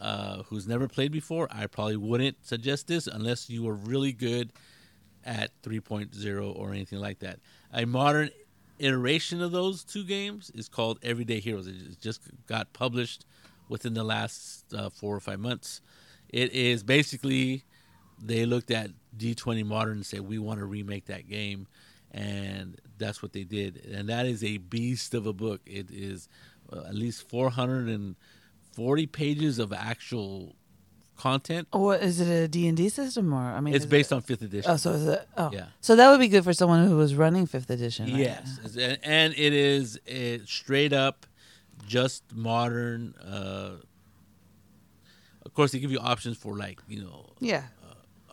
[0.00, 4.50] uh, who's never played before, I probably wouldn't suggest this unless you were really good
[5.24, 7.38] at 3.0 or anything like that.
[7.72, 8.30] A modern
[8.78, 11.66] iteration of those two games is called Everyday Heroes.
[11.66, 13.24] It just got published
[13.68, 15.80] within the last uh, four or five months.
[16.28, 17.64] It is basically
[18.20, 21.66] they looked at D20 Modern and said we want to remake that game,
[22.10, 23.84] and that's what they did.
[23.86, 25.60] And that is a beast of a book.
[25.66, 26.28] It is
[26.72, 30.56] uh, at least 440 pages of actual
[31.16, 31.68] content.
[31.70, 34.70] What is it a D&D system or I mean It's based it, on fifth edition.
[34.70, 35.50] Oh, so is it Oh.
[35.52, 35.66] Yeah.
[35.80, 38.06] So that would be good for someone who was running 5th edition.
[38.06, 38.16] right?
[38.20, 41.26] Yes, and, and it is it straight up
[41.86, 43.14] just modern.
[43.16, 43.76] Uh,
[45.44, 47.64] of course, they give you options for like you know Yeah.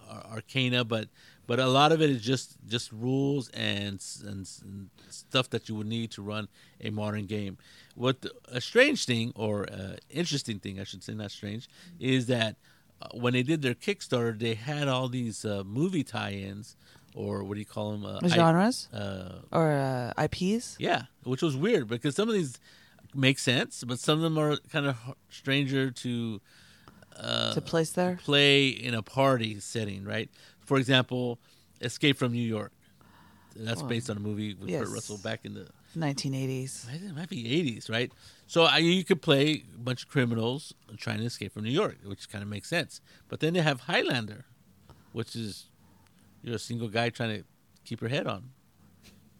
[0.09, 1.07] Ar- Arcana, but
[1.47, 5.75] but a lot of it is just just rules and, and, and stuff that you
[5.75, 6.47] would need to run
[6.79, 7.57] a modern game.
[7.95, 11.67] What the, a strange thing or uh, interesting thing, I should say, not strange,
[11.99, 12.55] is that uh,
[13.13, 16.75] when they did their Kickstarter, they had all these uh, movie tie-ins
[17.13, 18.05] or what do you call them?
[18.05, 20.77] Uh, I- Genres uh, or uh, IPs?
[20.79, 22.59] yeah, which was weird because some of these
[23.13, 24.97] make sense, but some of them are kind of
[25.29, 26.41] stranger to
[27.17, 28.19] uh, to place there?
[28.23, 30.29] play in a party setting, right?
[30.65, 31.39] For example,
[31.81, 32.71] Escape from New York.
[33.55, 34.83] That's based on a movie with yes.
[34.83, 36.85] Kurt Russell back in the 1980s.
[36.93, 38.11] It might be 80s, right?
[38.47, 41.97] So I, you could play a bunch of criminals trying to escape from New York,
[42.03, 43.01] which kind of makes sense.
[43.29, 44.45] But then they have Highlander,
[45.13, 45.67] which is
[46.43, 47.43] you're a single guy trying to
[47.85, 48.49] keep your head on,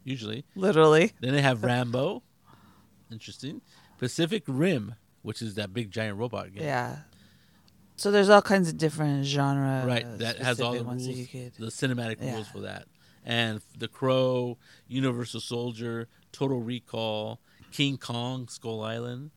[0.03, 0.45] usually.
[0.55, 1.13] Literally.
[1.19, 2.23] Then they have Rambo,
[3.11, 3.61] interesting.
[3.97, 6.63] Pacific Rim, which is that big giant robot game.
[6.63, 6.97] Yeah.
[7.97, 11.67] So there's all kinds of different genre right that has all the rules could the
[11.67, 12.33] cinematic Yeah.
[12.33, 12.87] rules for that
[13.23, 17.39] and the crow universal soldier total recall
[17.71, 19.31] king kong skull island.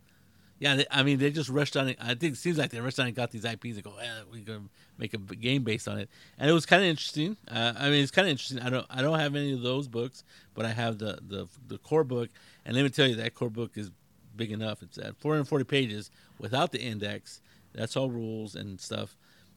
[0.59, 1.99] Yeah they, i mean they just rushed on it.
[2.01, 4.23] I think it seems like they rushed on and got these ips and go eh,
[4.31, 6.09] we're gonna make a game based on it.
[6.39, 7.37] And it was kind of interesting.
[7.49, 8.61] Uh, i mean it's kind of interesting.
[8.61, 11.79] I don't i don't have any of those books but i have the the, the
[11.79, 12.31] core book.
[12.65, 13.91] And let me tell you that core book is
[14.37, 14.83] big enough.
[14.83, 17.41] It's at 440 pages without the index.
[17.73, 19.17] That's all rules and stuff.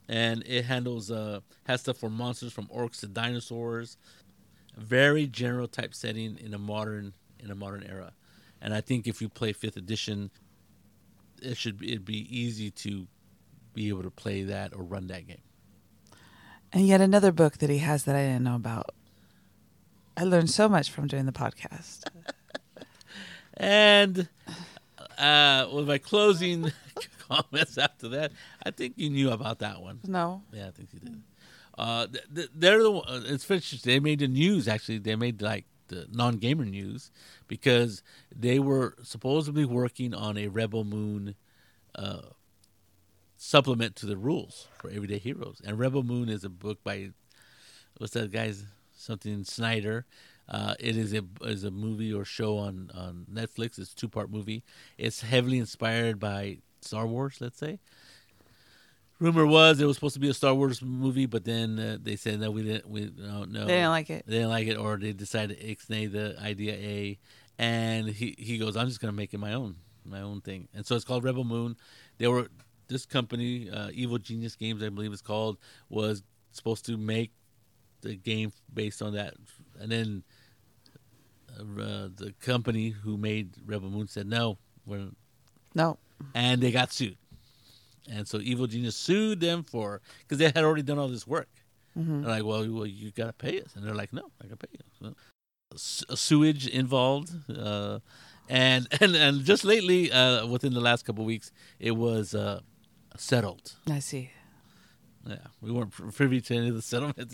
[0.09, 3.97] And it handles uh has stuff for monsters from orcs to dinosaurs.
[4.75, 8.13] Very general type setting in a modern in a modern era
[8.61, 10.29] and i think if you play fifth edition
[11.41, 13.07] it should be, it'd be easy to
[13.73, 15.41] be able to play that or run that game
[16.73, 18.89] And yet another book that he has that I didn't know about.
[20.17, 22.03] I learned so much from doing the podcast.
[23.55, 24.27] and
[25.17, 26.71] uh with my closing
[27.29, 28.31] comments after that
[28.65, 30.41] i think you knew about that one No.
[30.53, 31.21] Yeah, I think you did.
[31.77, 32.89] Uh, th- th- they're the.
[32.91, 33.79] one- uh, It's interesting.
[33.93, 34.67] They made the news.
[34.67, 37.11] Actually, they made like the non-gamer news
[37.47, 38.03] because
[38.35, 41.35] they were supposedly working on a Rebel Moon
[41.95, 42.21] uh,
[43.37, 45.61] supplement to the rules for Everyday Heroes.
[45.65, 47.11] And Rebel Moon is a book by
[47.97, 50.05] what's that guy's something Snyder.
[50.49, 53.77] Uh, it is a is a movie or show on on Netflix.
[53.77, 54.63] It's two part movie.
[54.97, 57.37] It's heavily inspired by Star Wars.
[57.41, 57.79] Let's say
[59.19, 62.15] rumor was it was supposed to be a Star Wars movie, but then uh, they
[62.15, 62.89] said that we didn't.
[62.89, 63.65] We don't know.
[63.65, 64.25] They didn't like it.
[64.27, 67.19] They didn't like it, or they decided to ixnay the idea A.
[67.59, 69.75] And he he goes, I'm just gonna make it my own,
[70.05, 70.67] my own thing.
[70.73, 71.75] And so it's called Rebel Moon.
[72.19, 72.47] They were
[72.87, 75.57] this company, uh, Evil Genius Games, I believe it's called,
[75.89, 77.31] was supposed to make
[78.01, 79.33] the game based on that,
[79.79, 80.23] and then
[81.59, 85.09] uh, the company who made Rebel Moon said no, we're
[85.73, 85.97] No.
[86.35, 87.17] and they got sued.
[88.09, 91.49] And so Evil Genius sued them for because they had already done all this work.
[91.97, 92.21] Mm-hmm.
[92.21, 94.67] They're like, well, well, you gotta pay us, and they're like, no, I gotta pay
[94.71, 95.15] you.
[95.75, 97.99] So, sewage involved, uh,
[98.47, 102.61] and and and just lately, uh, within the last couple of weeks, it was uh,
[103.17, 103.75] settled.
[103.89, 104.31] I see.
[105.25, 107.33] Yeah, we weren't privy to any of the settlement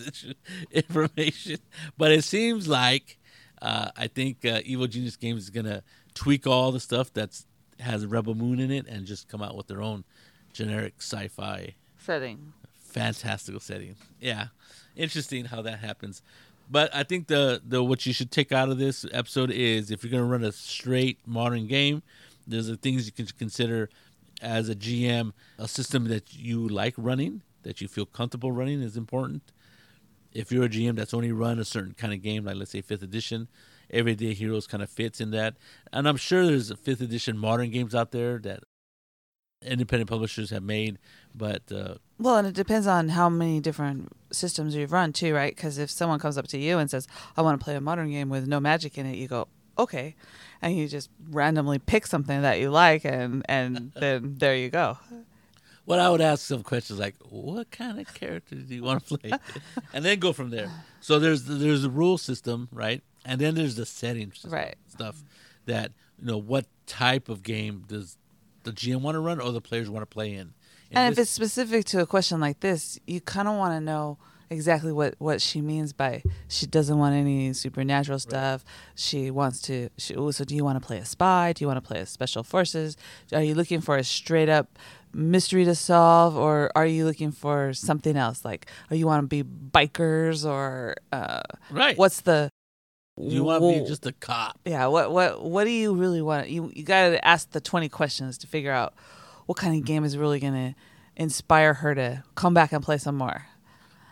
[0.72, 1.58] information,
[1.96, 3.20] but it seems like
[3.62, 5.84] uh, I think uh, Evil Genius Games is gonna
[6.16, 7.46] tweak all the stuff that's
[7.80, 10.06] has Rebel Moon in it and just come out with their own
[10.54, 12.54] generic sci-fi Setting.
[12.80, 13.96] fantastical setting.
[14.20, 14.48] Yeah,
[14.96, 16.22] interesting how that happens.
[16.70, 20.04] But I think the the what you should take out of this episode is if
[20.04, 22.04] you're going to run a straight modern game,
[22.48, 23.90] there's the things you can consider
[24.42, 25.34] as a GM.
[25.58, 29.44] A system that you like running, that you feel comfortable running, is important.
[30.32, 32.82] If you're a GM that's only run a certain kind of game, like let's say
[32.82, 33.50] fifth edition,
[33.92, 35.56] Everyday Heroes kind of fits in that.
[35.92, 38.64] And I'm sure there's fifth edition modern games out there that
[39.66, 40.98] independent publishers have made,
[41.36, 45.56] but uh, Well, and it depends on how many different systems you've run too, right?
[45.56, 47.08] Because if someone comes up to you and says,
[47.38, 49.48] "I want to play a modern game with no magic in it," you go,
[49.78, 50.16] "Okay,"
[50.62, 54.98] and you just randomly pick something that you like, and and then there you go.
[55.86, 59.18] Well, I would ask some questions like, "What kind of character do you want to
[59.20, 59.34] play?"
[59.94, 60.70] and then go from there.
[61.02, 63.02] So there's there's a rule system, right?
[63.26, 64.76] And then there's the setting Right.
[64.88, 65.24] stuff
[65.66, 68.18] that you know what type of game does
[68.64, 70.54] the GM want to run or the players want to play in.
[70.92, 73.82] And if this- it's specific to a question like this, you kind of want to
[73.82, 74.18] know
[74.50, 78.64] exactly what what she means by she doesn't want any supernatural stuff.
[78.94, 79.90] She wants to.
[79.98, 81.54] She, oh, so do you want to play a spy?
[81.54, 82.96] Do you want to play a special forces?
[83.32, 84.78] Are you looking for a straight up
[85.16, 88.46] mystery to solve, or are you looking for something else?
[88.46, 91.42] Like, are you want to be bikers, or uh,
[91.72, 91.98] Right.
[91.98, 92.50] what's the
[93.18, 94.60] you want to be just a cop?
[94.66, 97.90] yeah what what what do you really want you you got to ask the 20
[97.90, 98.94] questions to figure out
[99.46, 100.76] what kind of game is really going to
[101.16, 103.46] inspire her to come back and play some more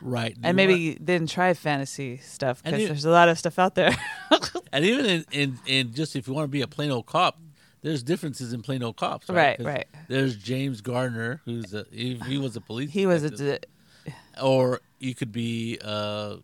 [0.04, 0.36] Right.
[0.42, 3.76] And you maybe want- then try fantasy stuff because there's a lot of stuff out
[3.76, 3.96] there
[4.74, 7.40] and even in, in, in just if you want to be a plain old cop,
[7.84, 9.30] there's differences in plain old cops.
[9.30, 9.60] Right.
[9.60, 9.88] Right, right.
[10.08, 12.90] There's James Gardner, who's a he, he was a police.
[12.90, 13.70] he was a detective.
[14.06, 16.38] d- or you could be uh,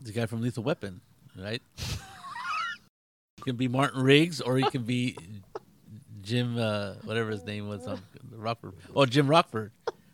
[0.00, 1.02] the guy from Lethal Weapon,
[1.38, 1.62] right?
[1.78, 5.16] you can be Martin Riggs, or you can be
[6.22, 8.00] Jim, uh, whatever his name was on
[8.32, 8.72] Rockford.
[8.94, 9.72] Oh, Jim Rockford,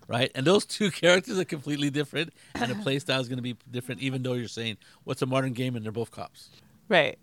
[0.09, 0.31] right?
[0.35, 3.57] And those two characters are completely different, and the play style is going to be
[3.71, 6.51] different, even though you're saying what's a modern game and they're both cops,
[6.89, 7.19] right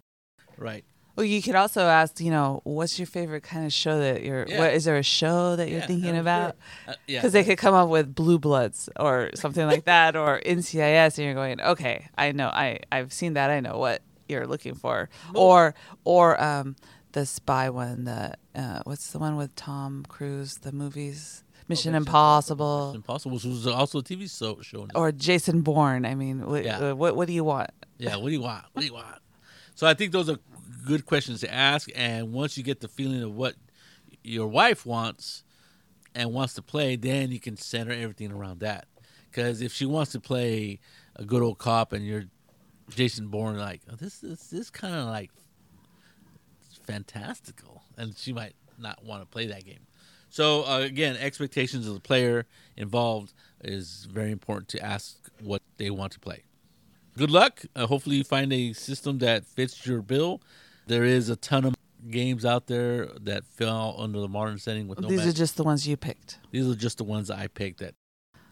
[0.57, 0.83] right?
[1.17, 4.45] Well you could also ask you know what's your favorite kind of show that you're
[4.47, 4.59] Yeah.
[4.59, 6.55] what is there a show that you're Yeah, thinking about
[6.85, 6.93] sure.
[6.93, 10.39] Uh, yeah, because they could come up with blue bloods or something like that or
[10.45, 14.47] ncis and you're going okay i know i i've seen that i know what you're
[14.47, 15.73] looking for or
[16.05, 16.75] or um
[17.13, 22.87] the spy one the uh what's the one with tom cruise the movies mission impossible
[22.87, 24.87] Mission Impossible, which was also a TV so, show.
[24.95, 26.91] or jason bourne i mean what, Yeah.
[26.93, 28.63] what what do you want Yeah, what do you want?
[28.73, 29.17] What do you want?
[29.73, 30.37] So I think those are
[30.87, 31.89] good questions to ask.
[31.95, 33.55] And once you get the feeling of what
[34.23, 35.43] your wife wants
[36.15, 38.87] and wants to play, then you can center everything around that.
[39.29, 40.79] Because if she wants to play
[41.15, 42.23] a good old cop and you're
[42.89, 45.29] Jason Bourne, like oh, this is this kind of like
[46.85, 49.85] fantastical, and she might not want to play that game.
[50.29, 52.45] So uh, again, expectations of the player
[52.77, 56.43] involved is very important to ask what they want to play
[57.17, 57.63] good luck.
[57.75, 60.41] Uh, hopefully, you find a system that fits your bill.
[60.87, 61.75] There is a ton of
[62.09, 65.63] games out there that fell under the modern setting with no these are just the
[65.63, 67.95] ones you picked These are just the ones I picked that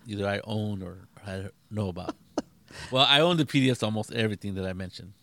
[0.06, 2.16] either I own or I know about.
[2.92, 5.14] well, I own the PDFs almost everything that I mentioned,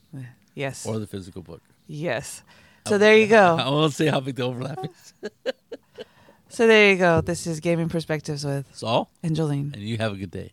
[0.55, 1.61] yes or the physical book.
[1.87, 2.43] yes
[2.89, 5.15] so there you go I won't say how big the overlap is.
[6.49, 9.75] so there you go this is gaming perspectives with Saul and Jolene.
[9.75, 10.53] and you have a good day.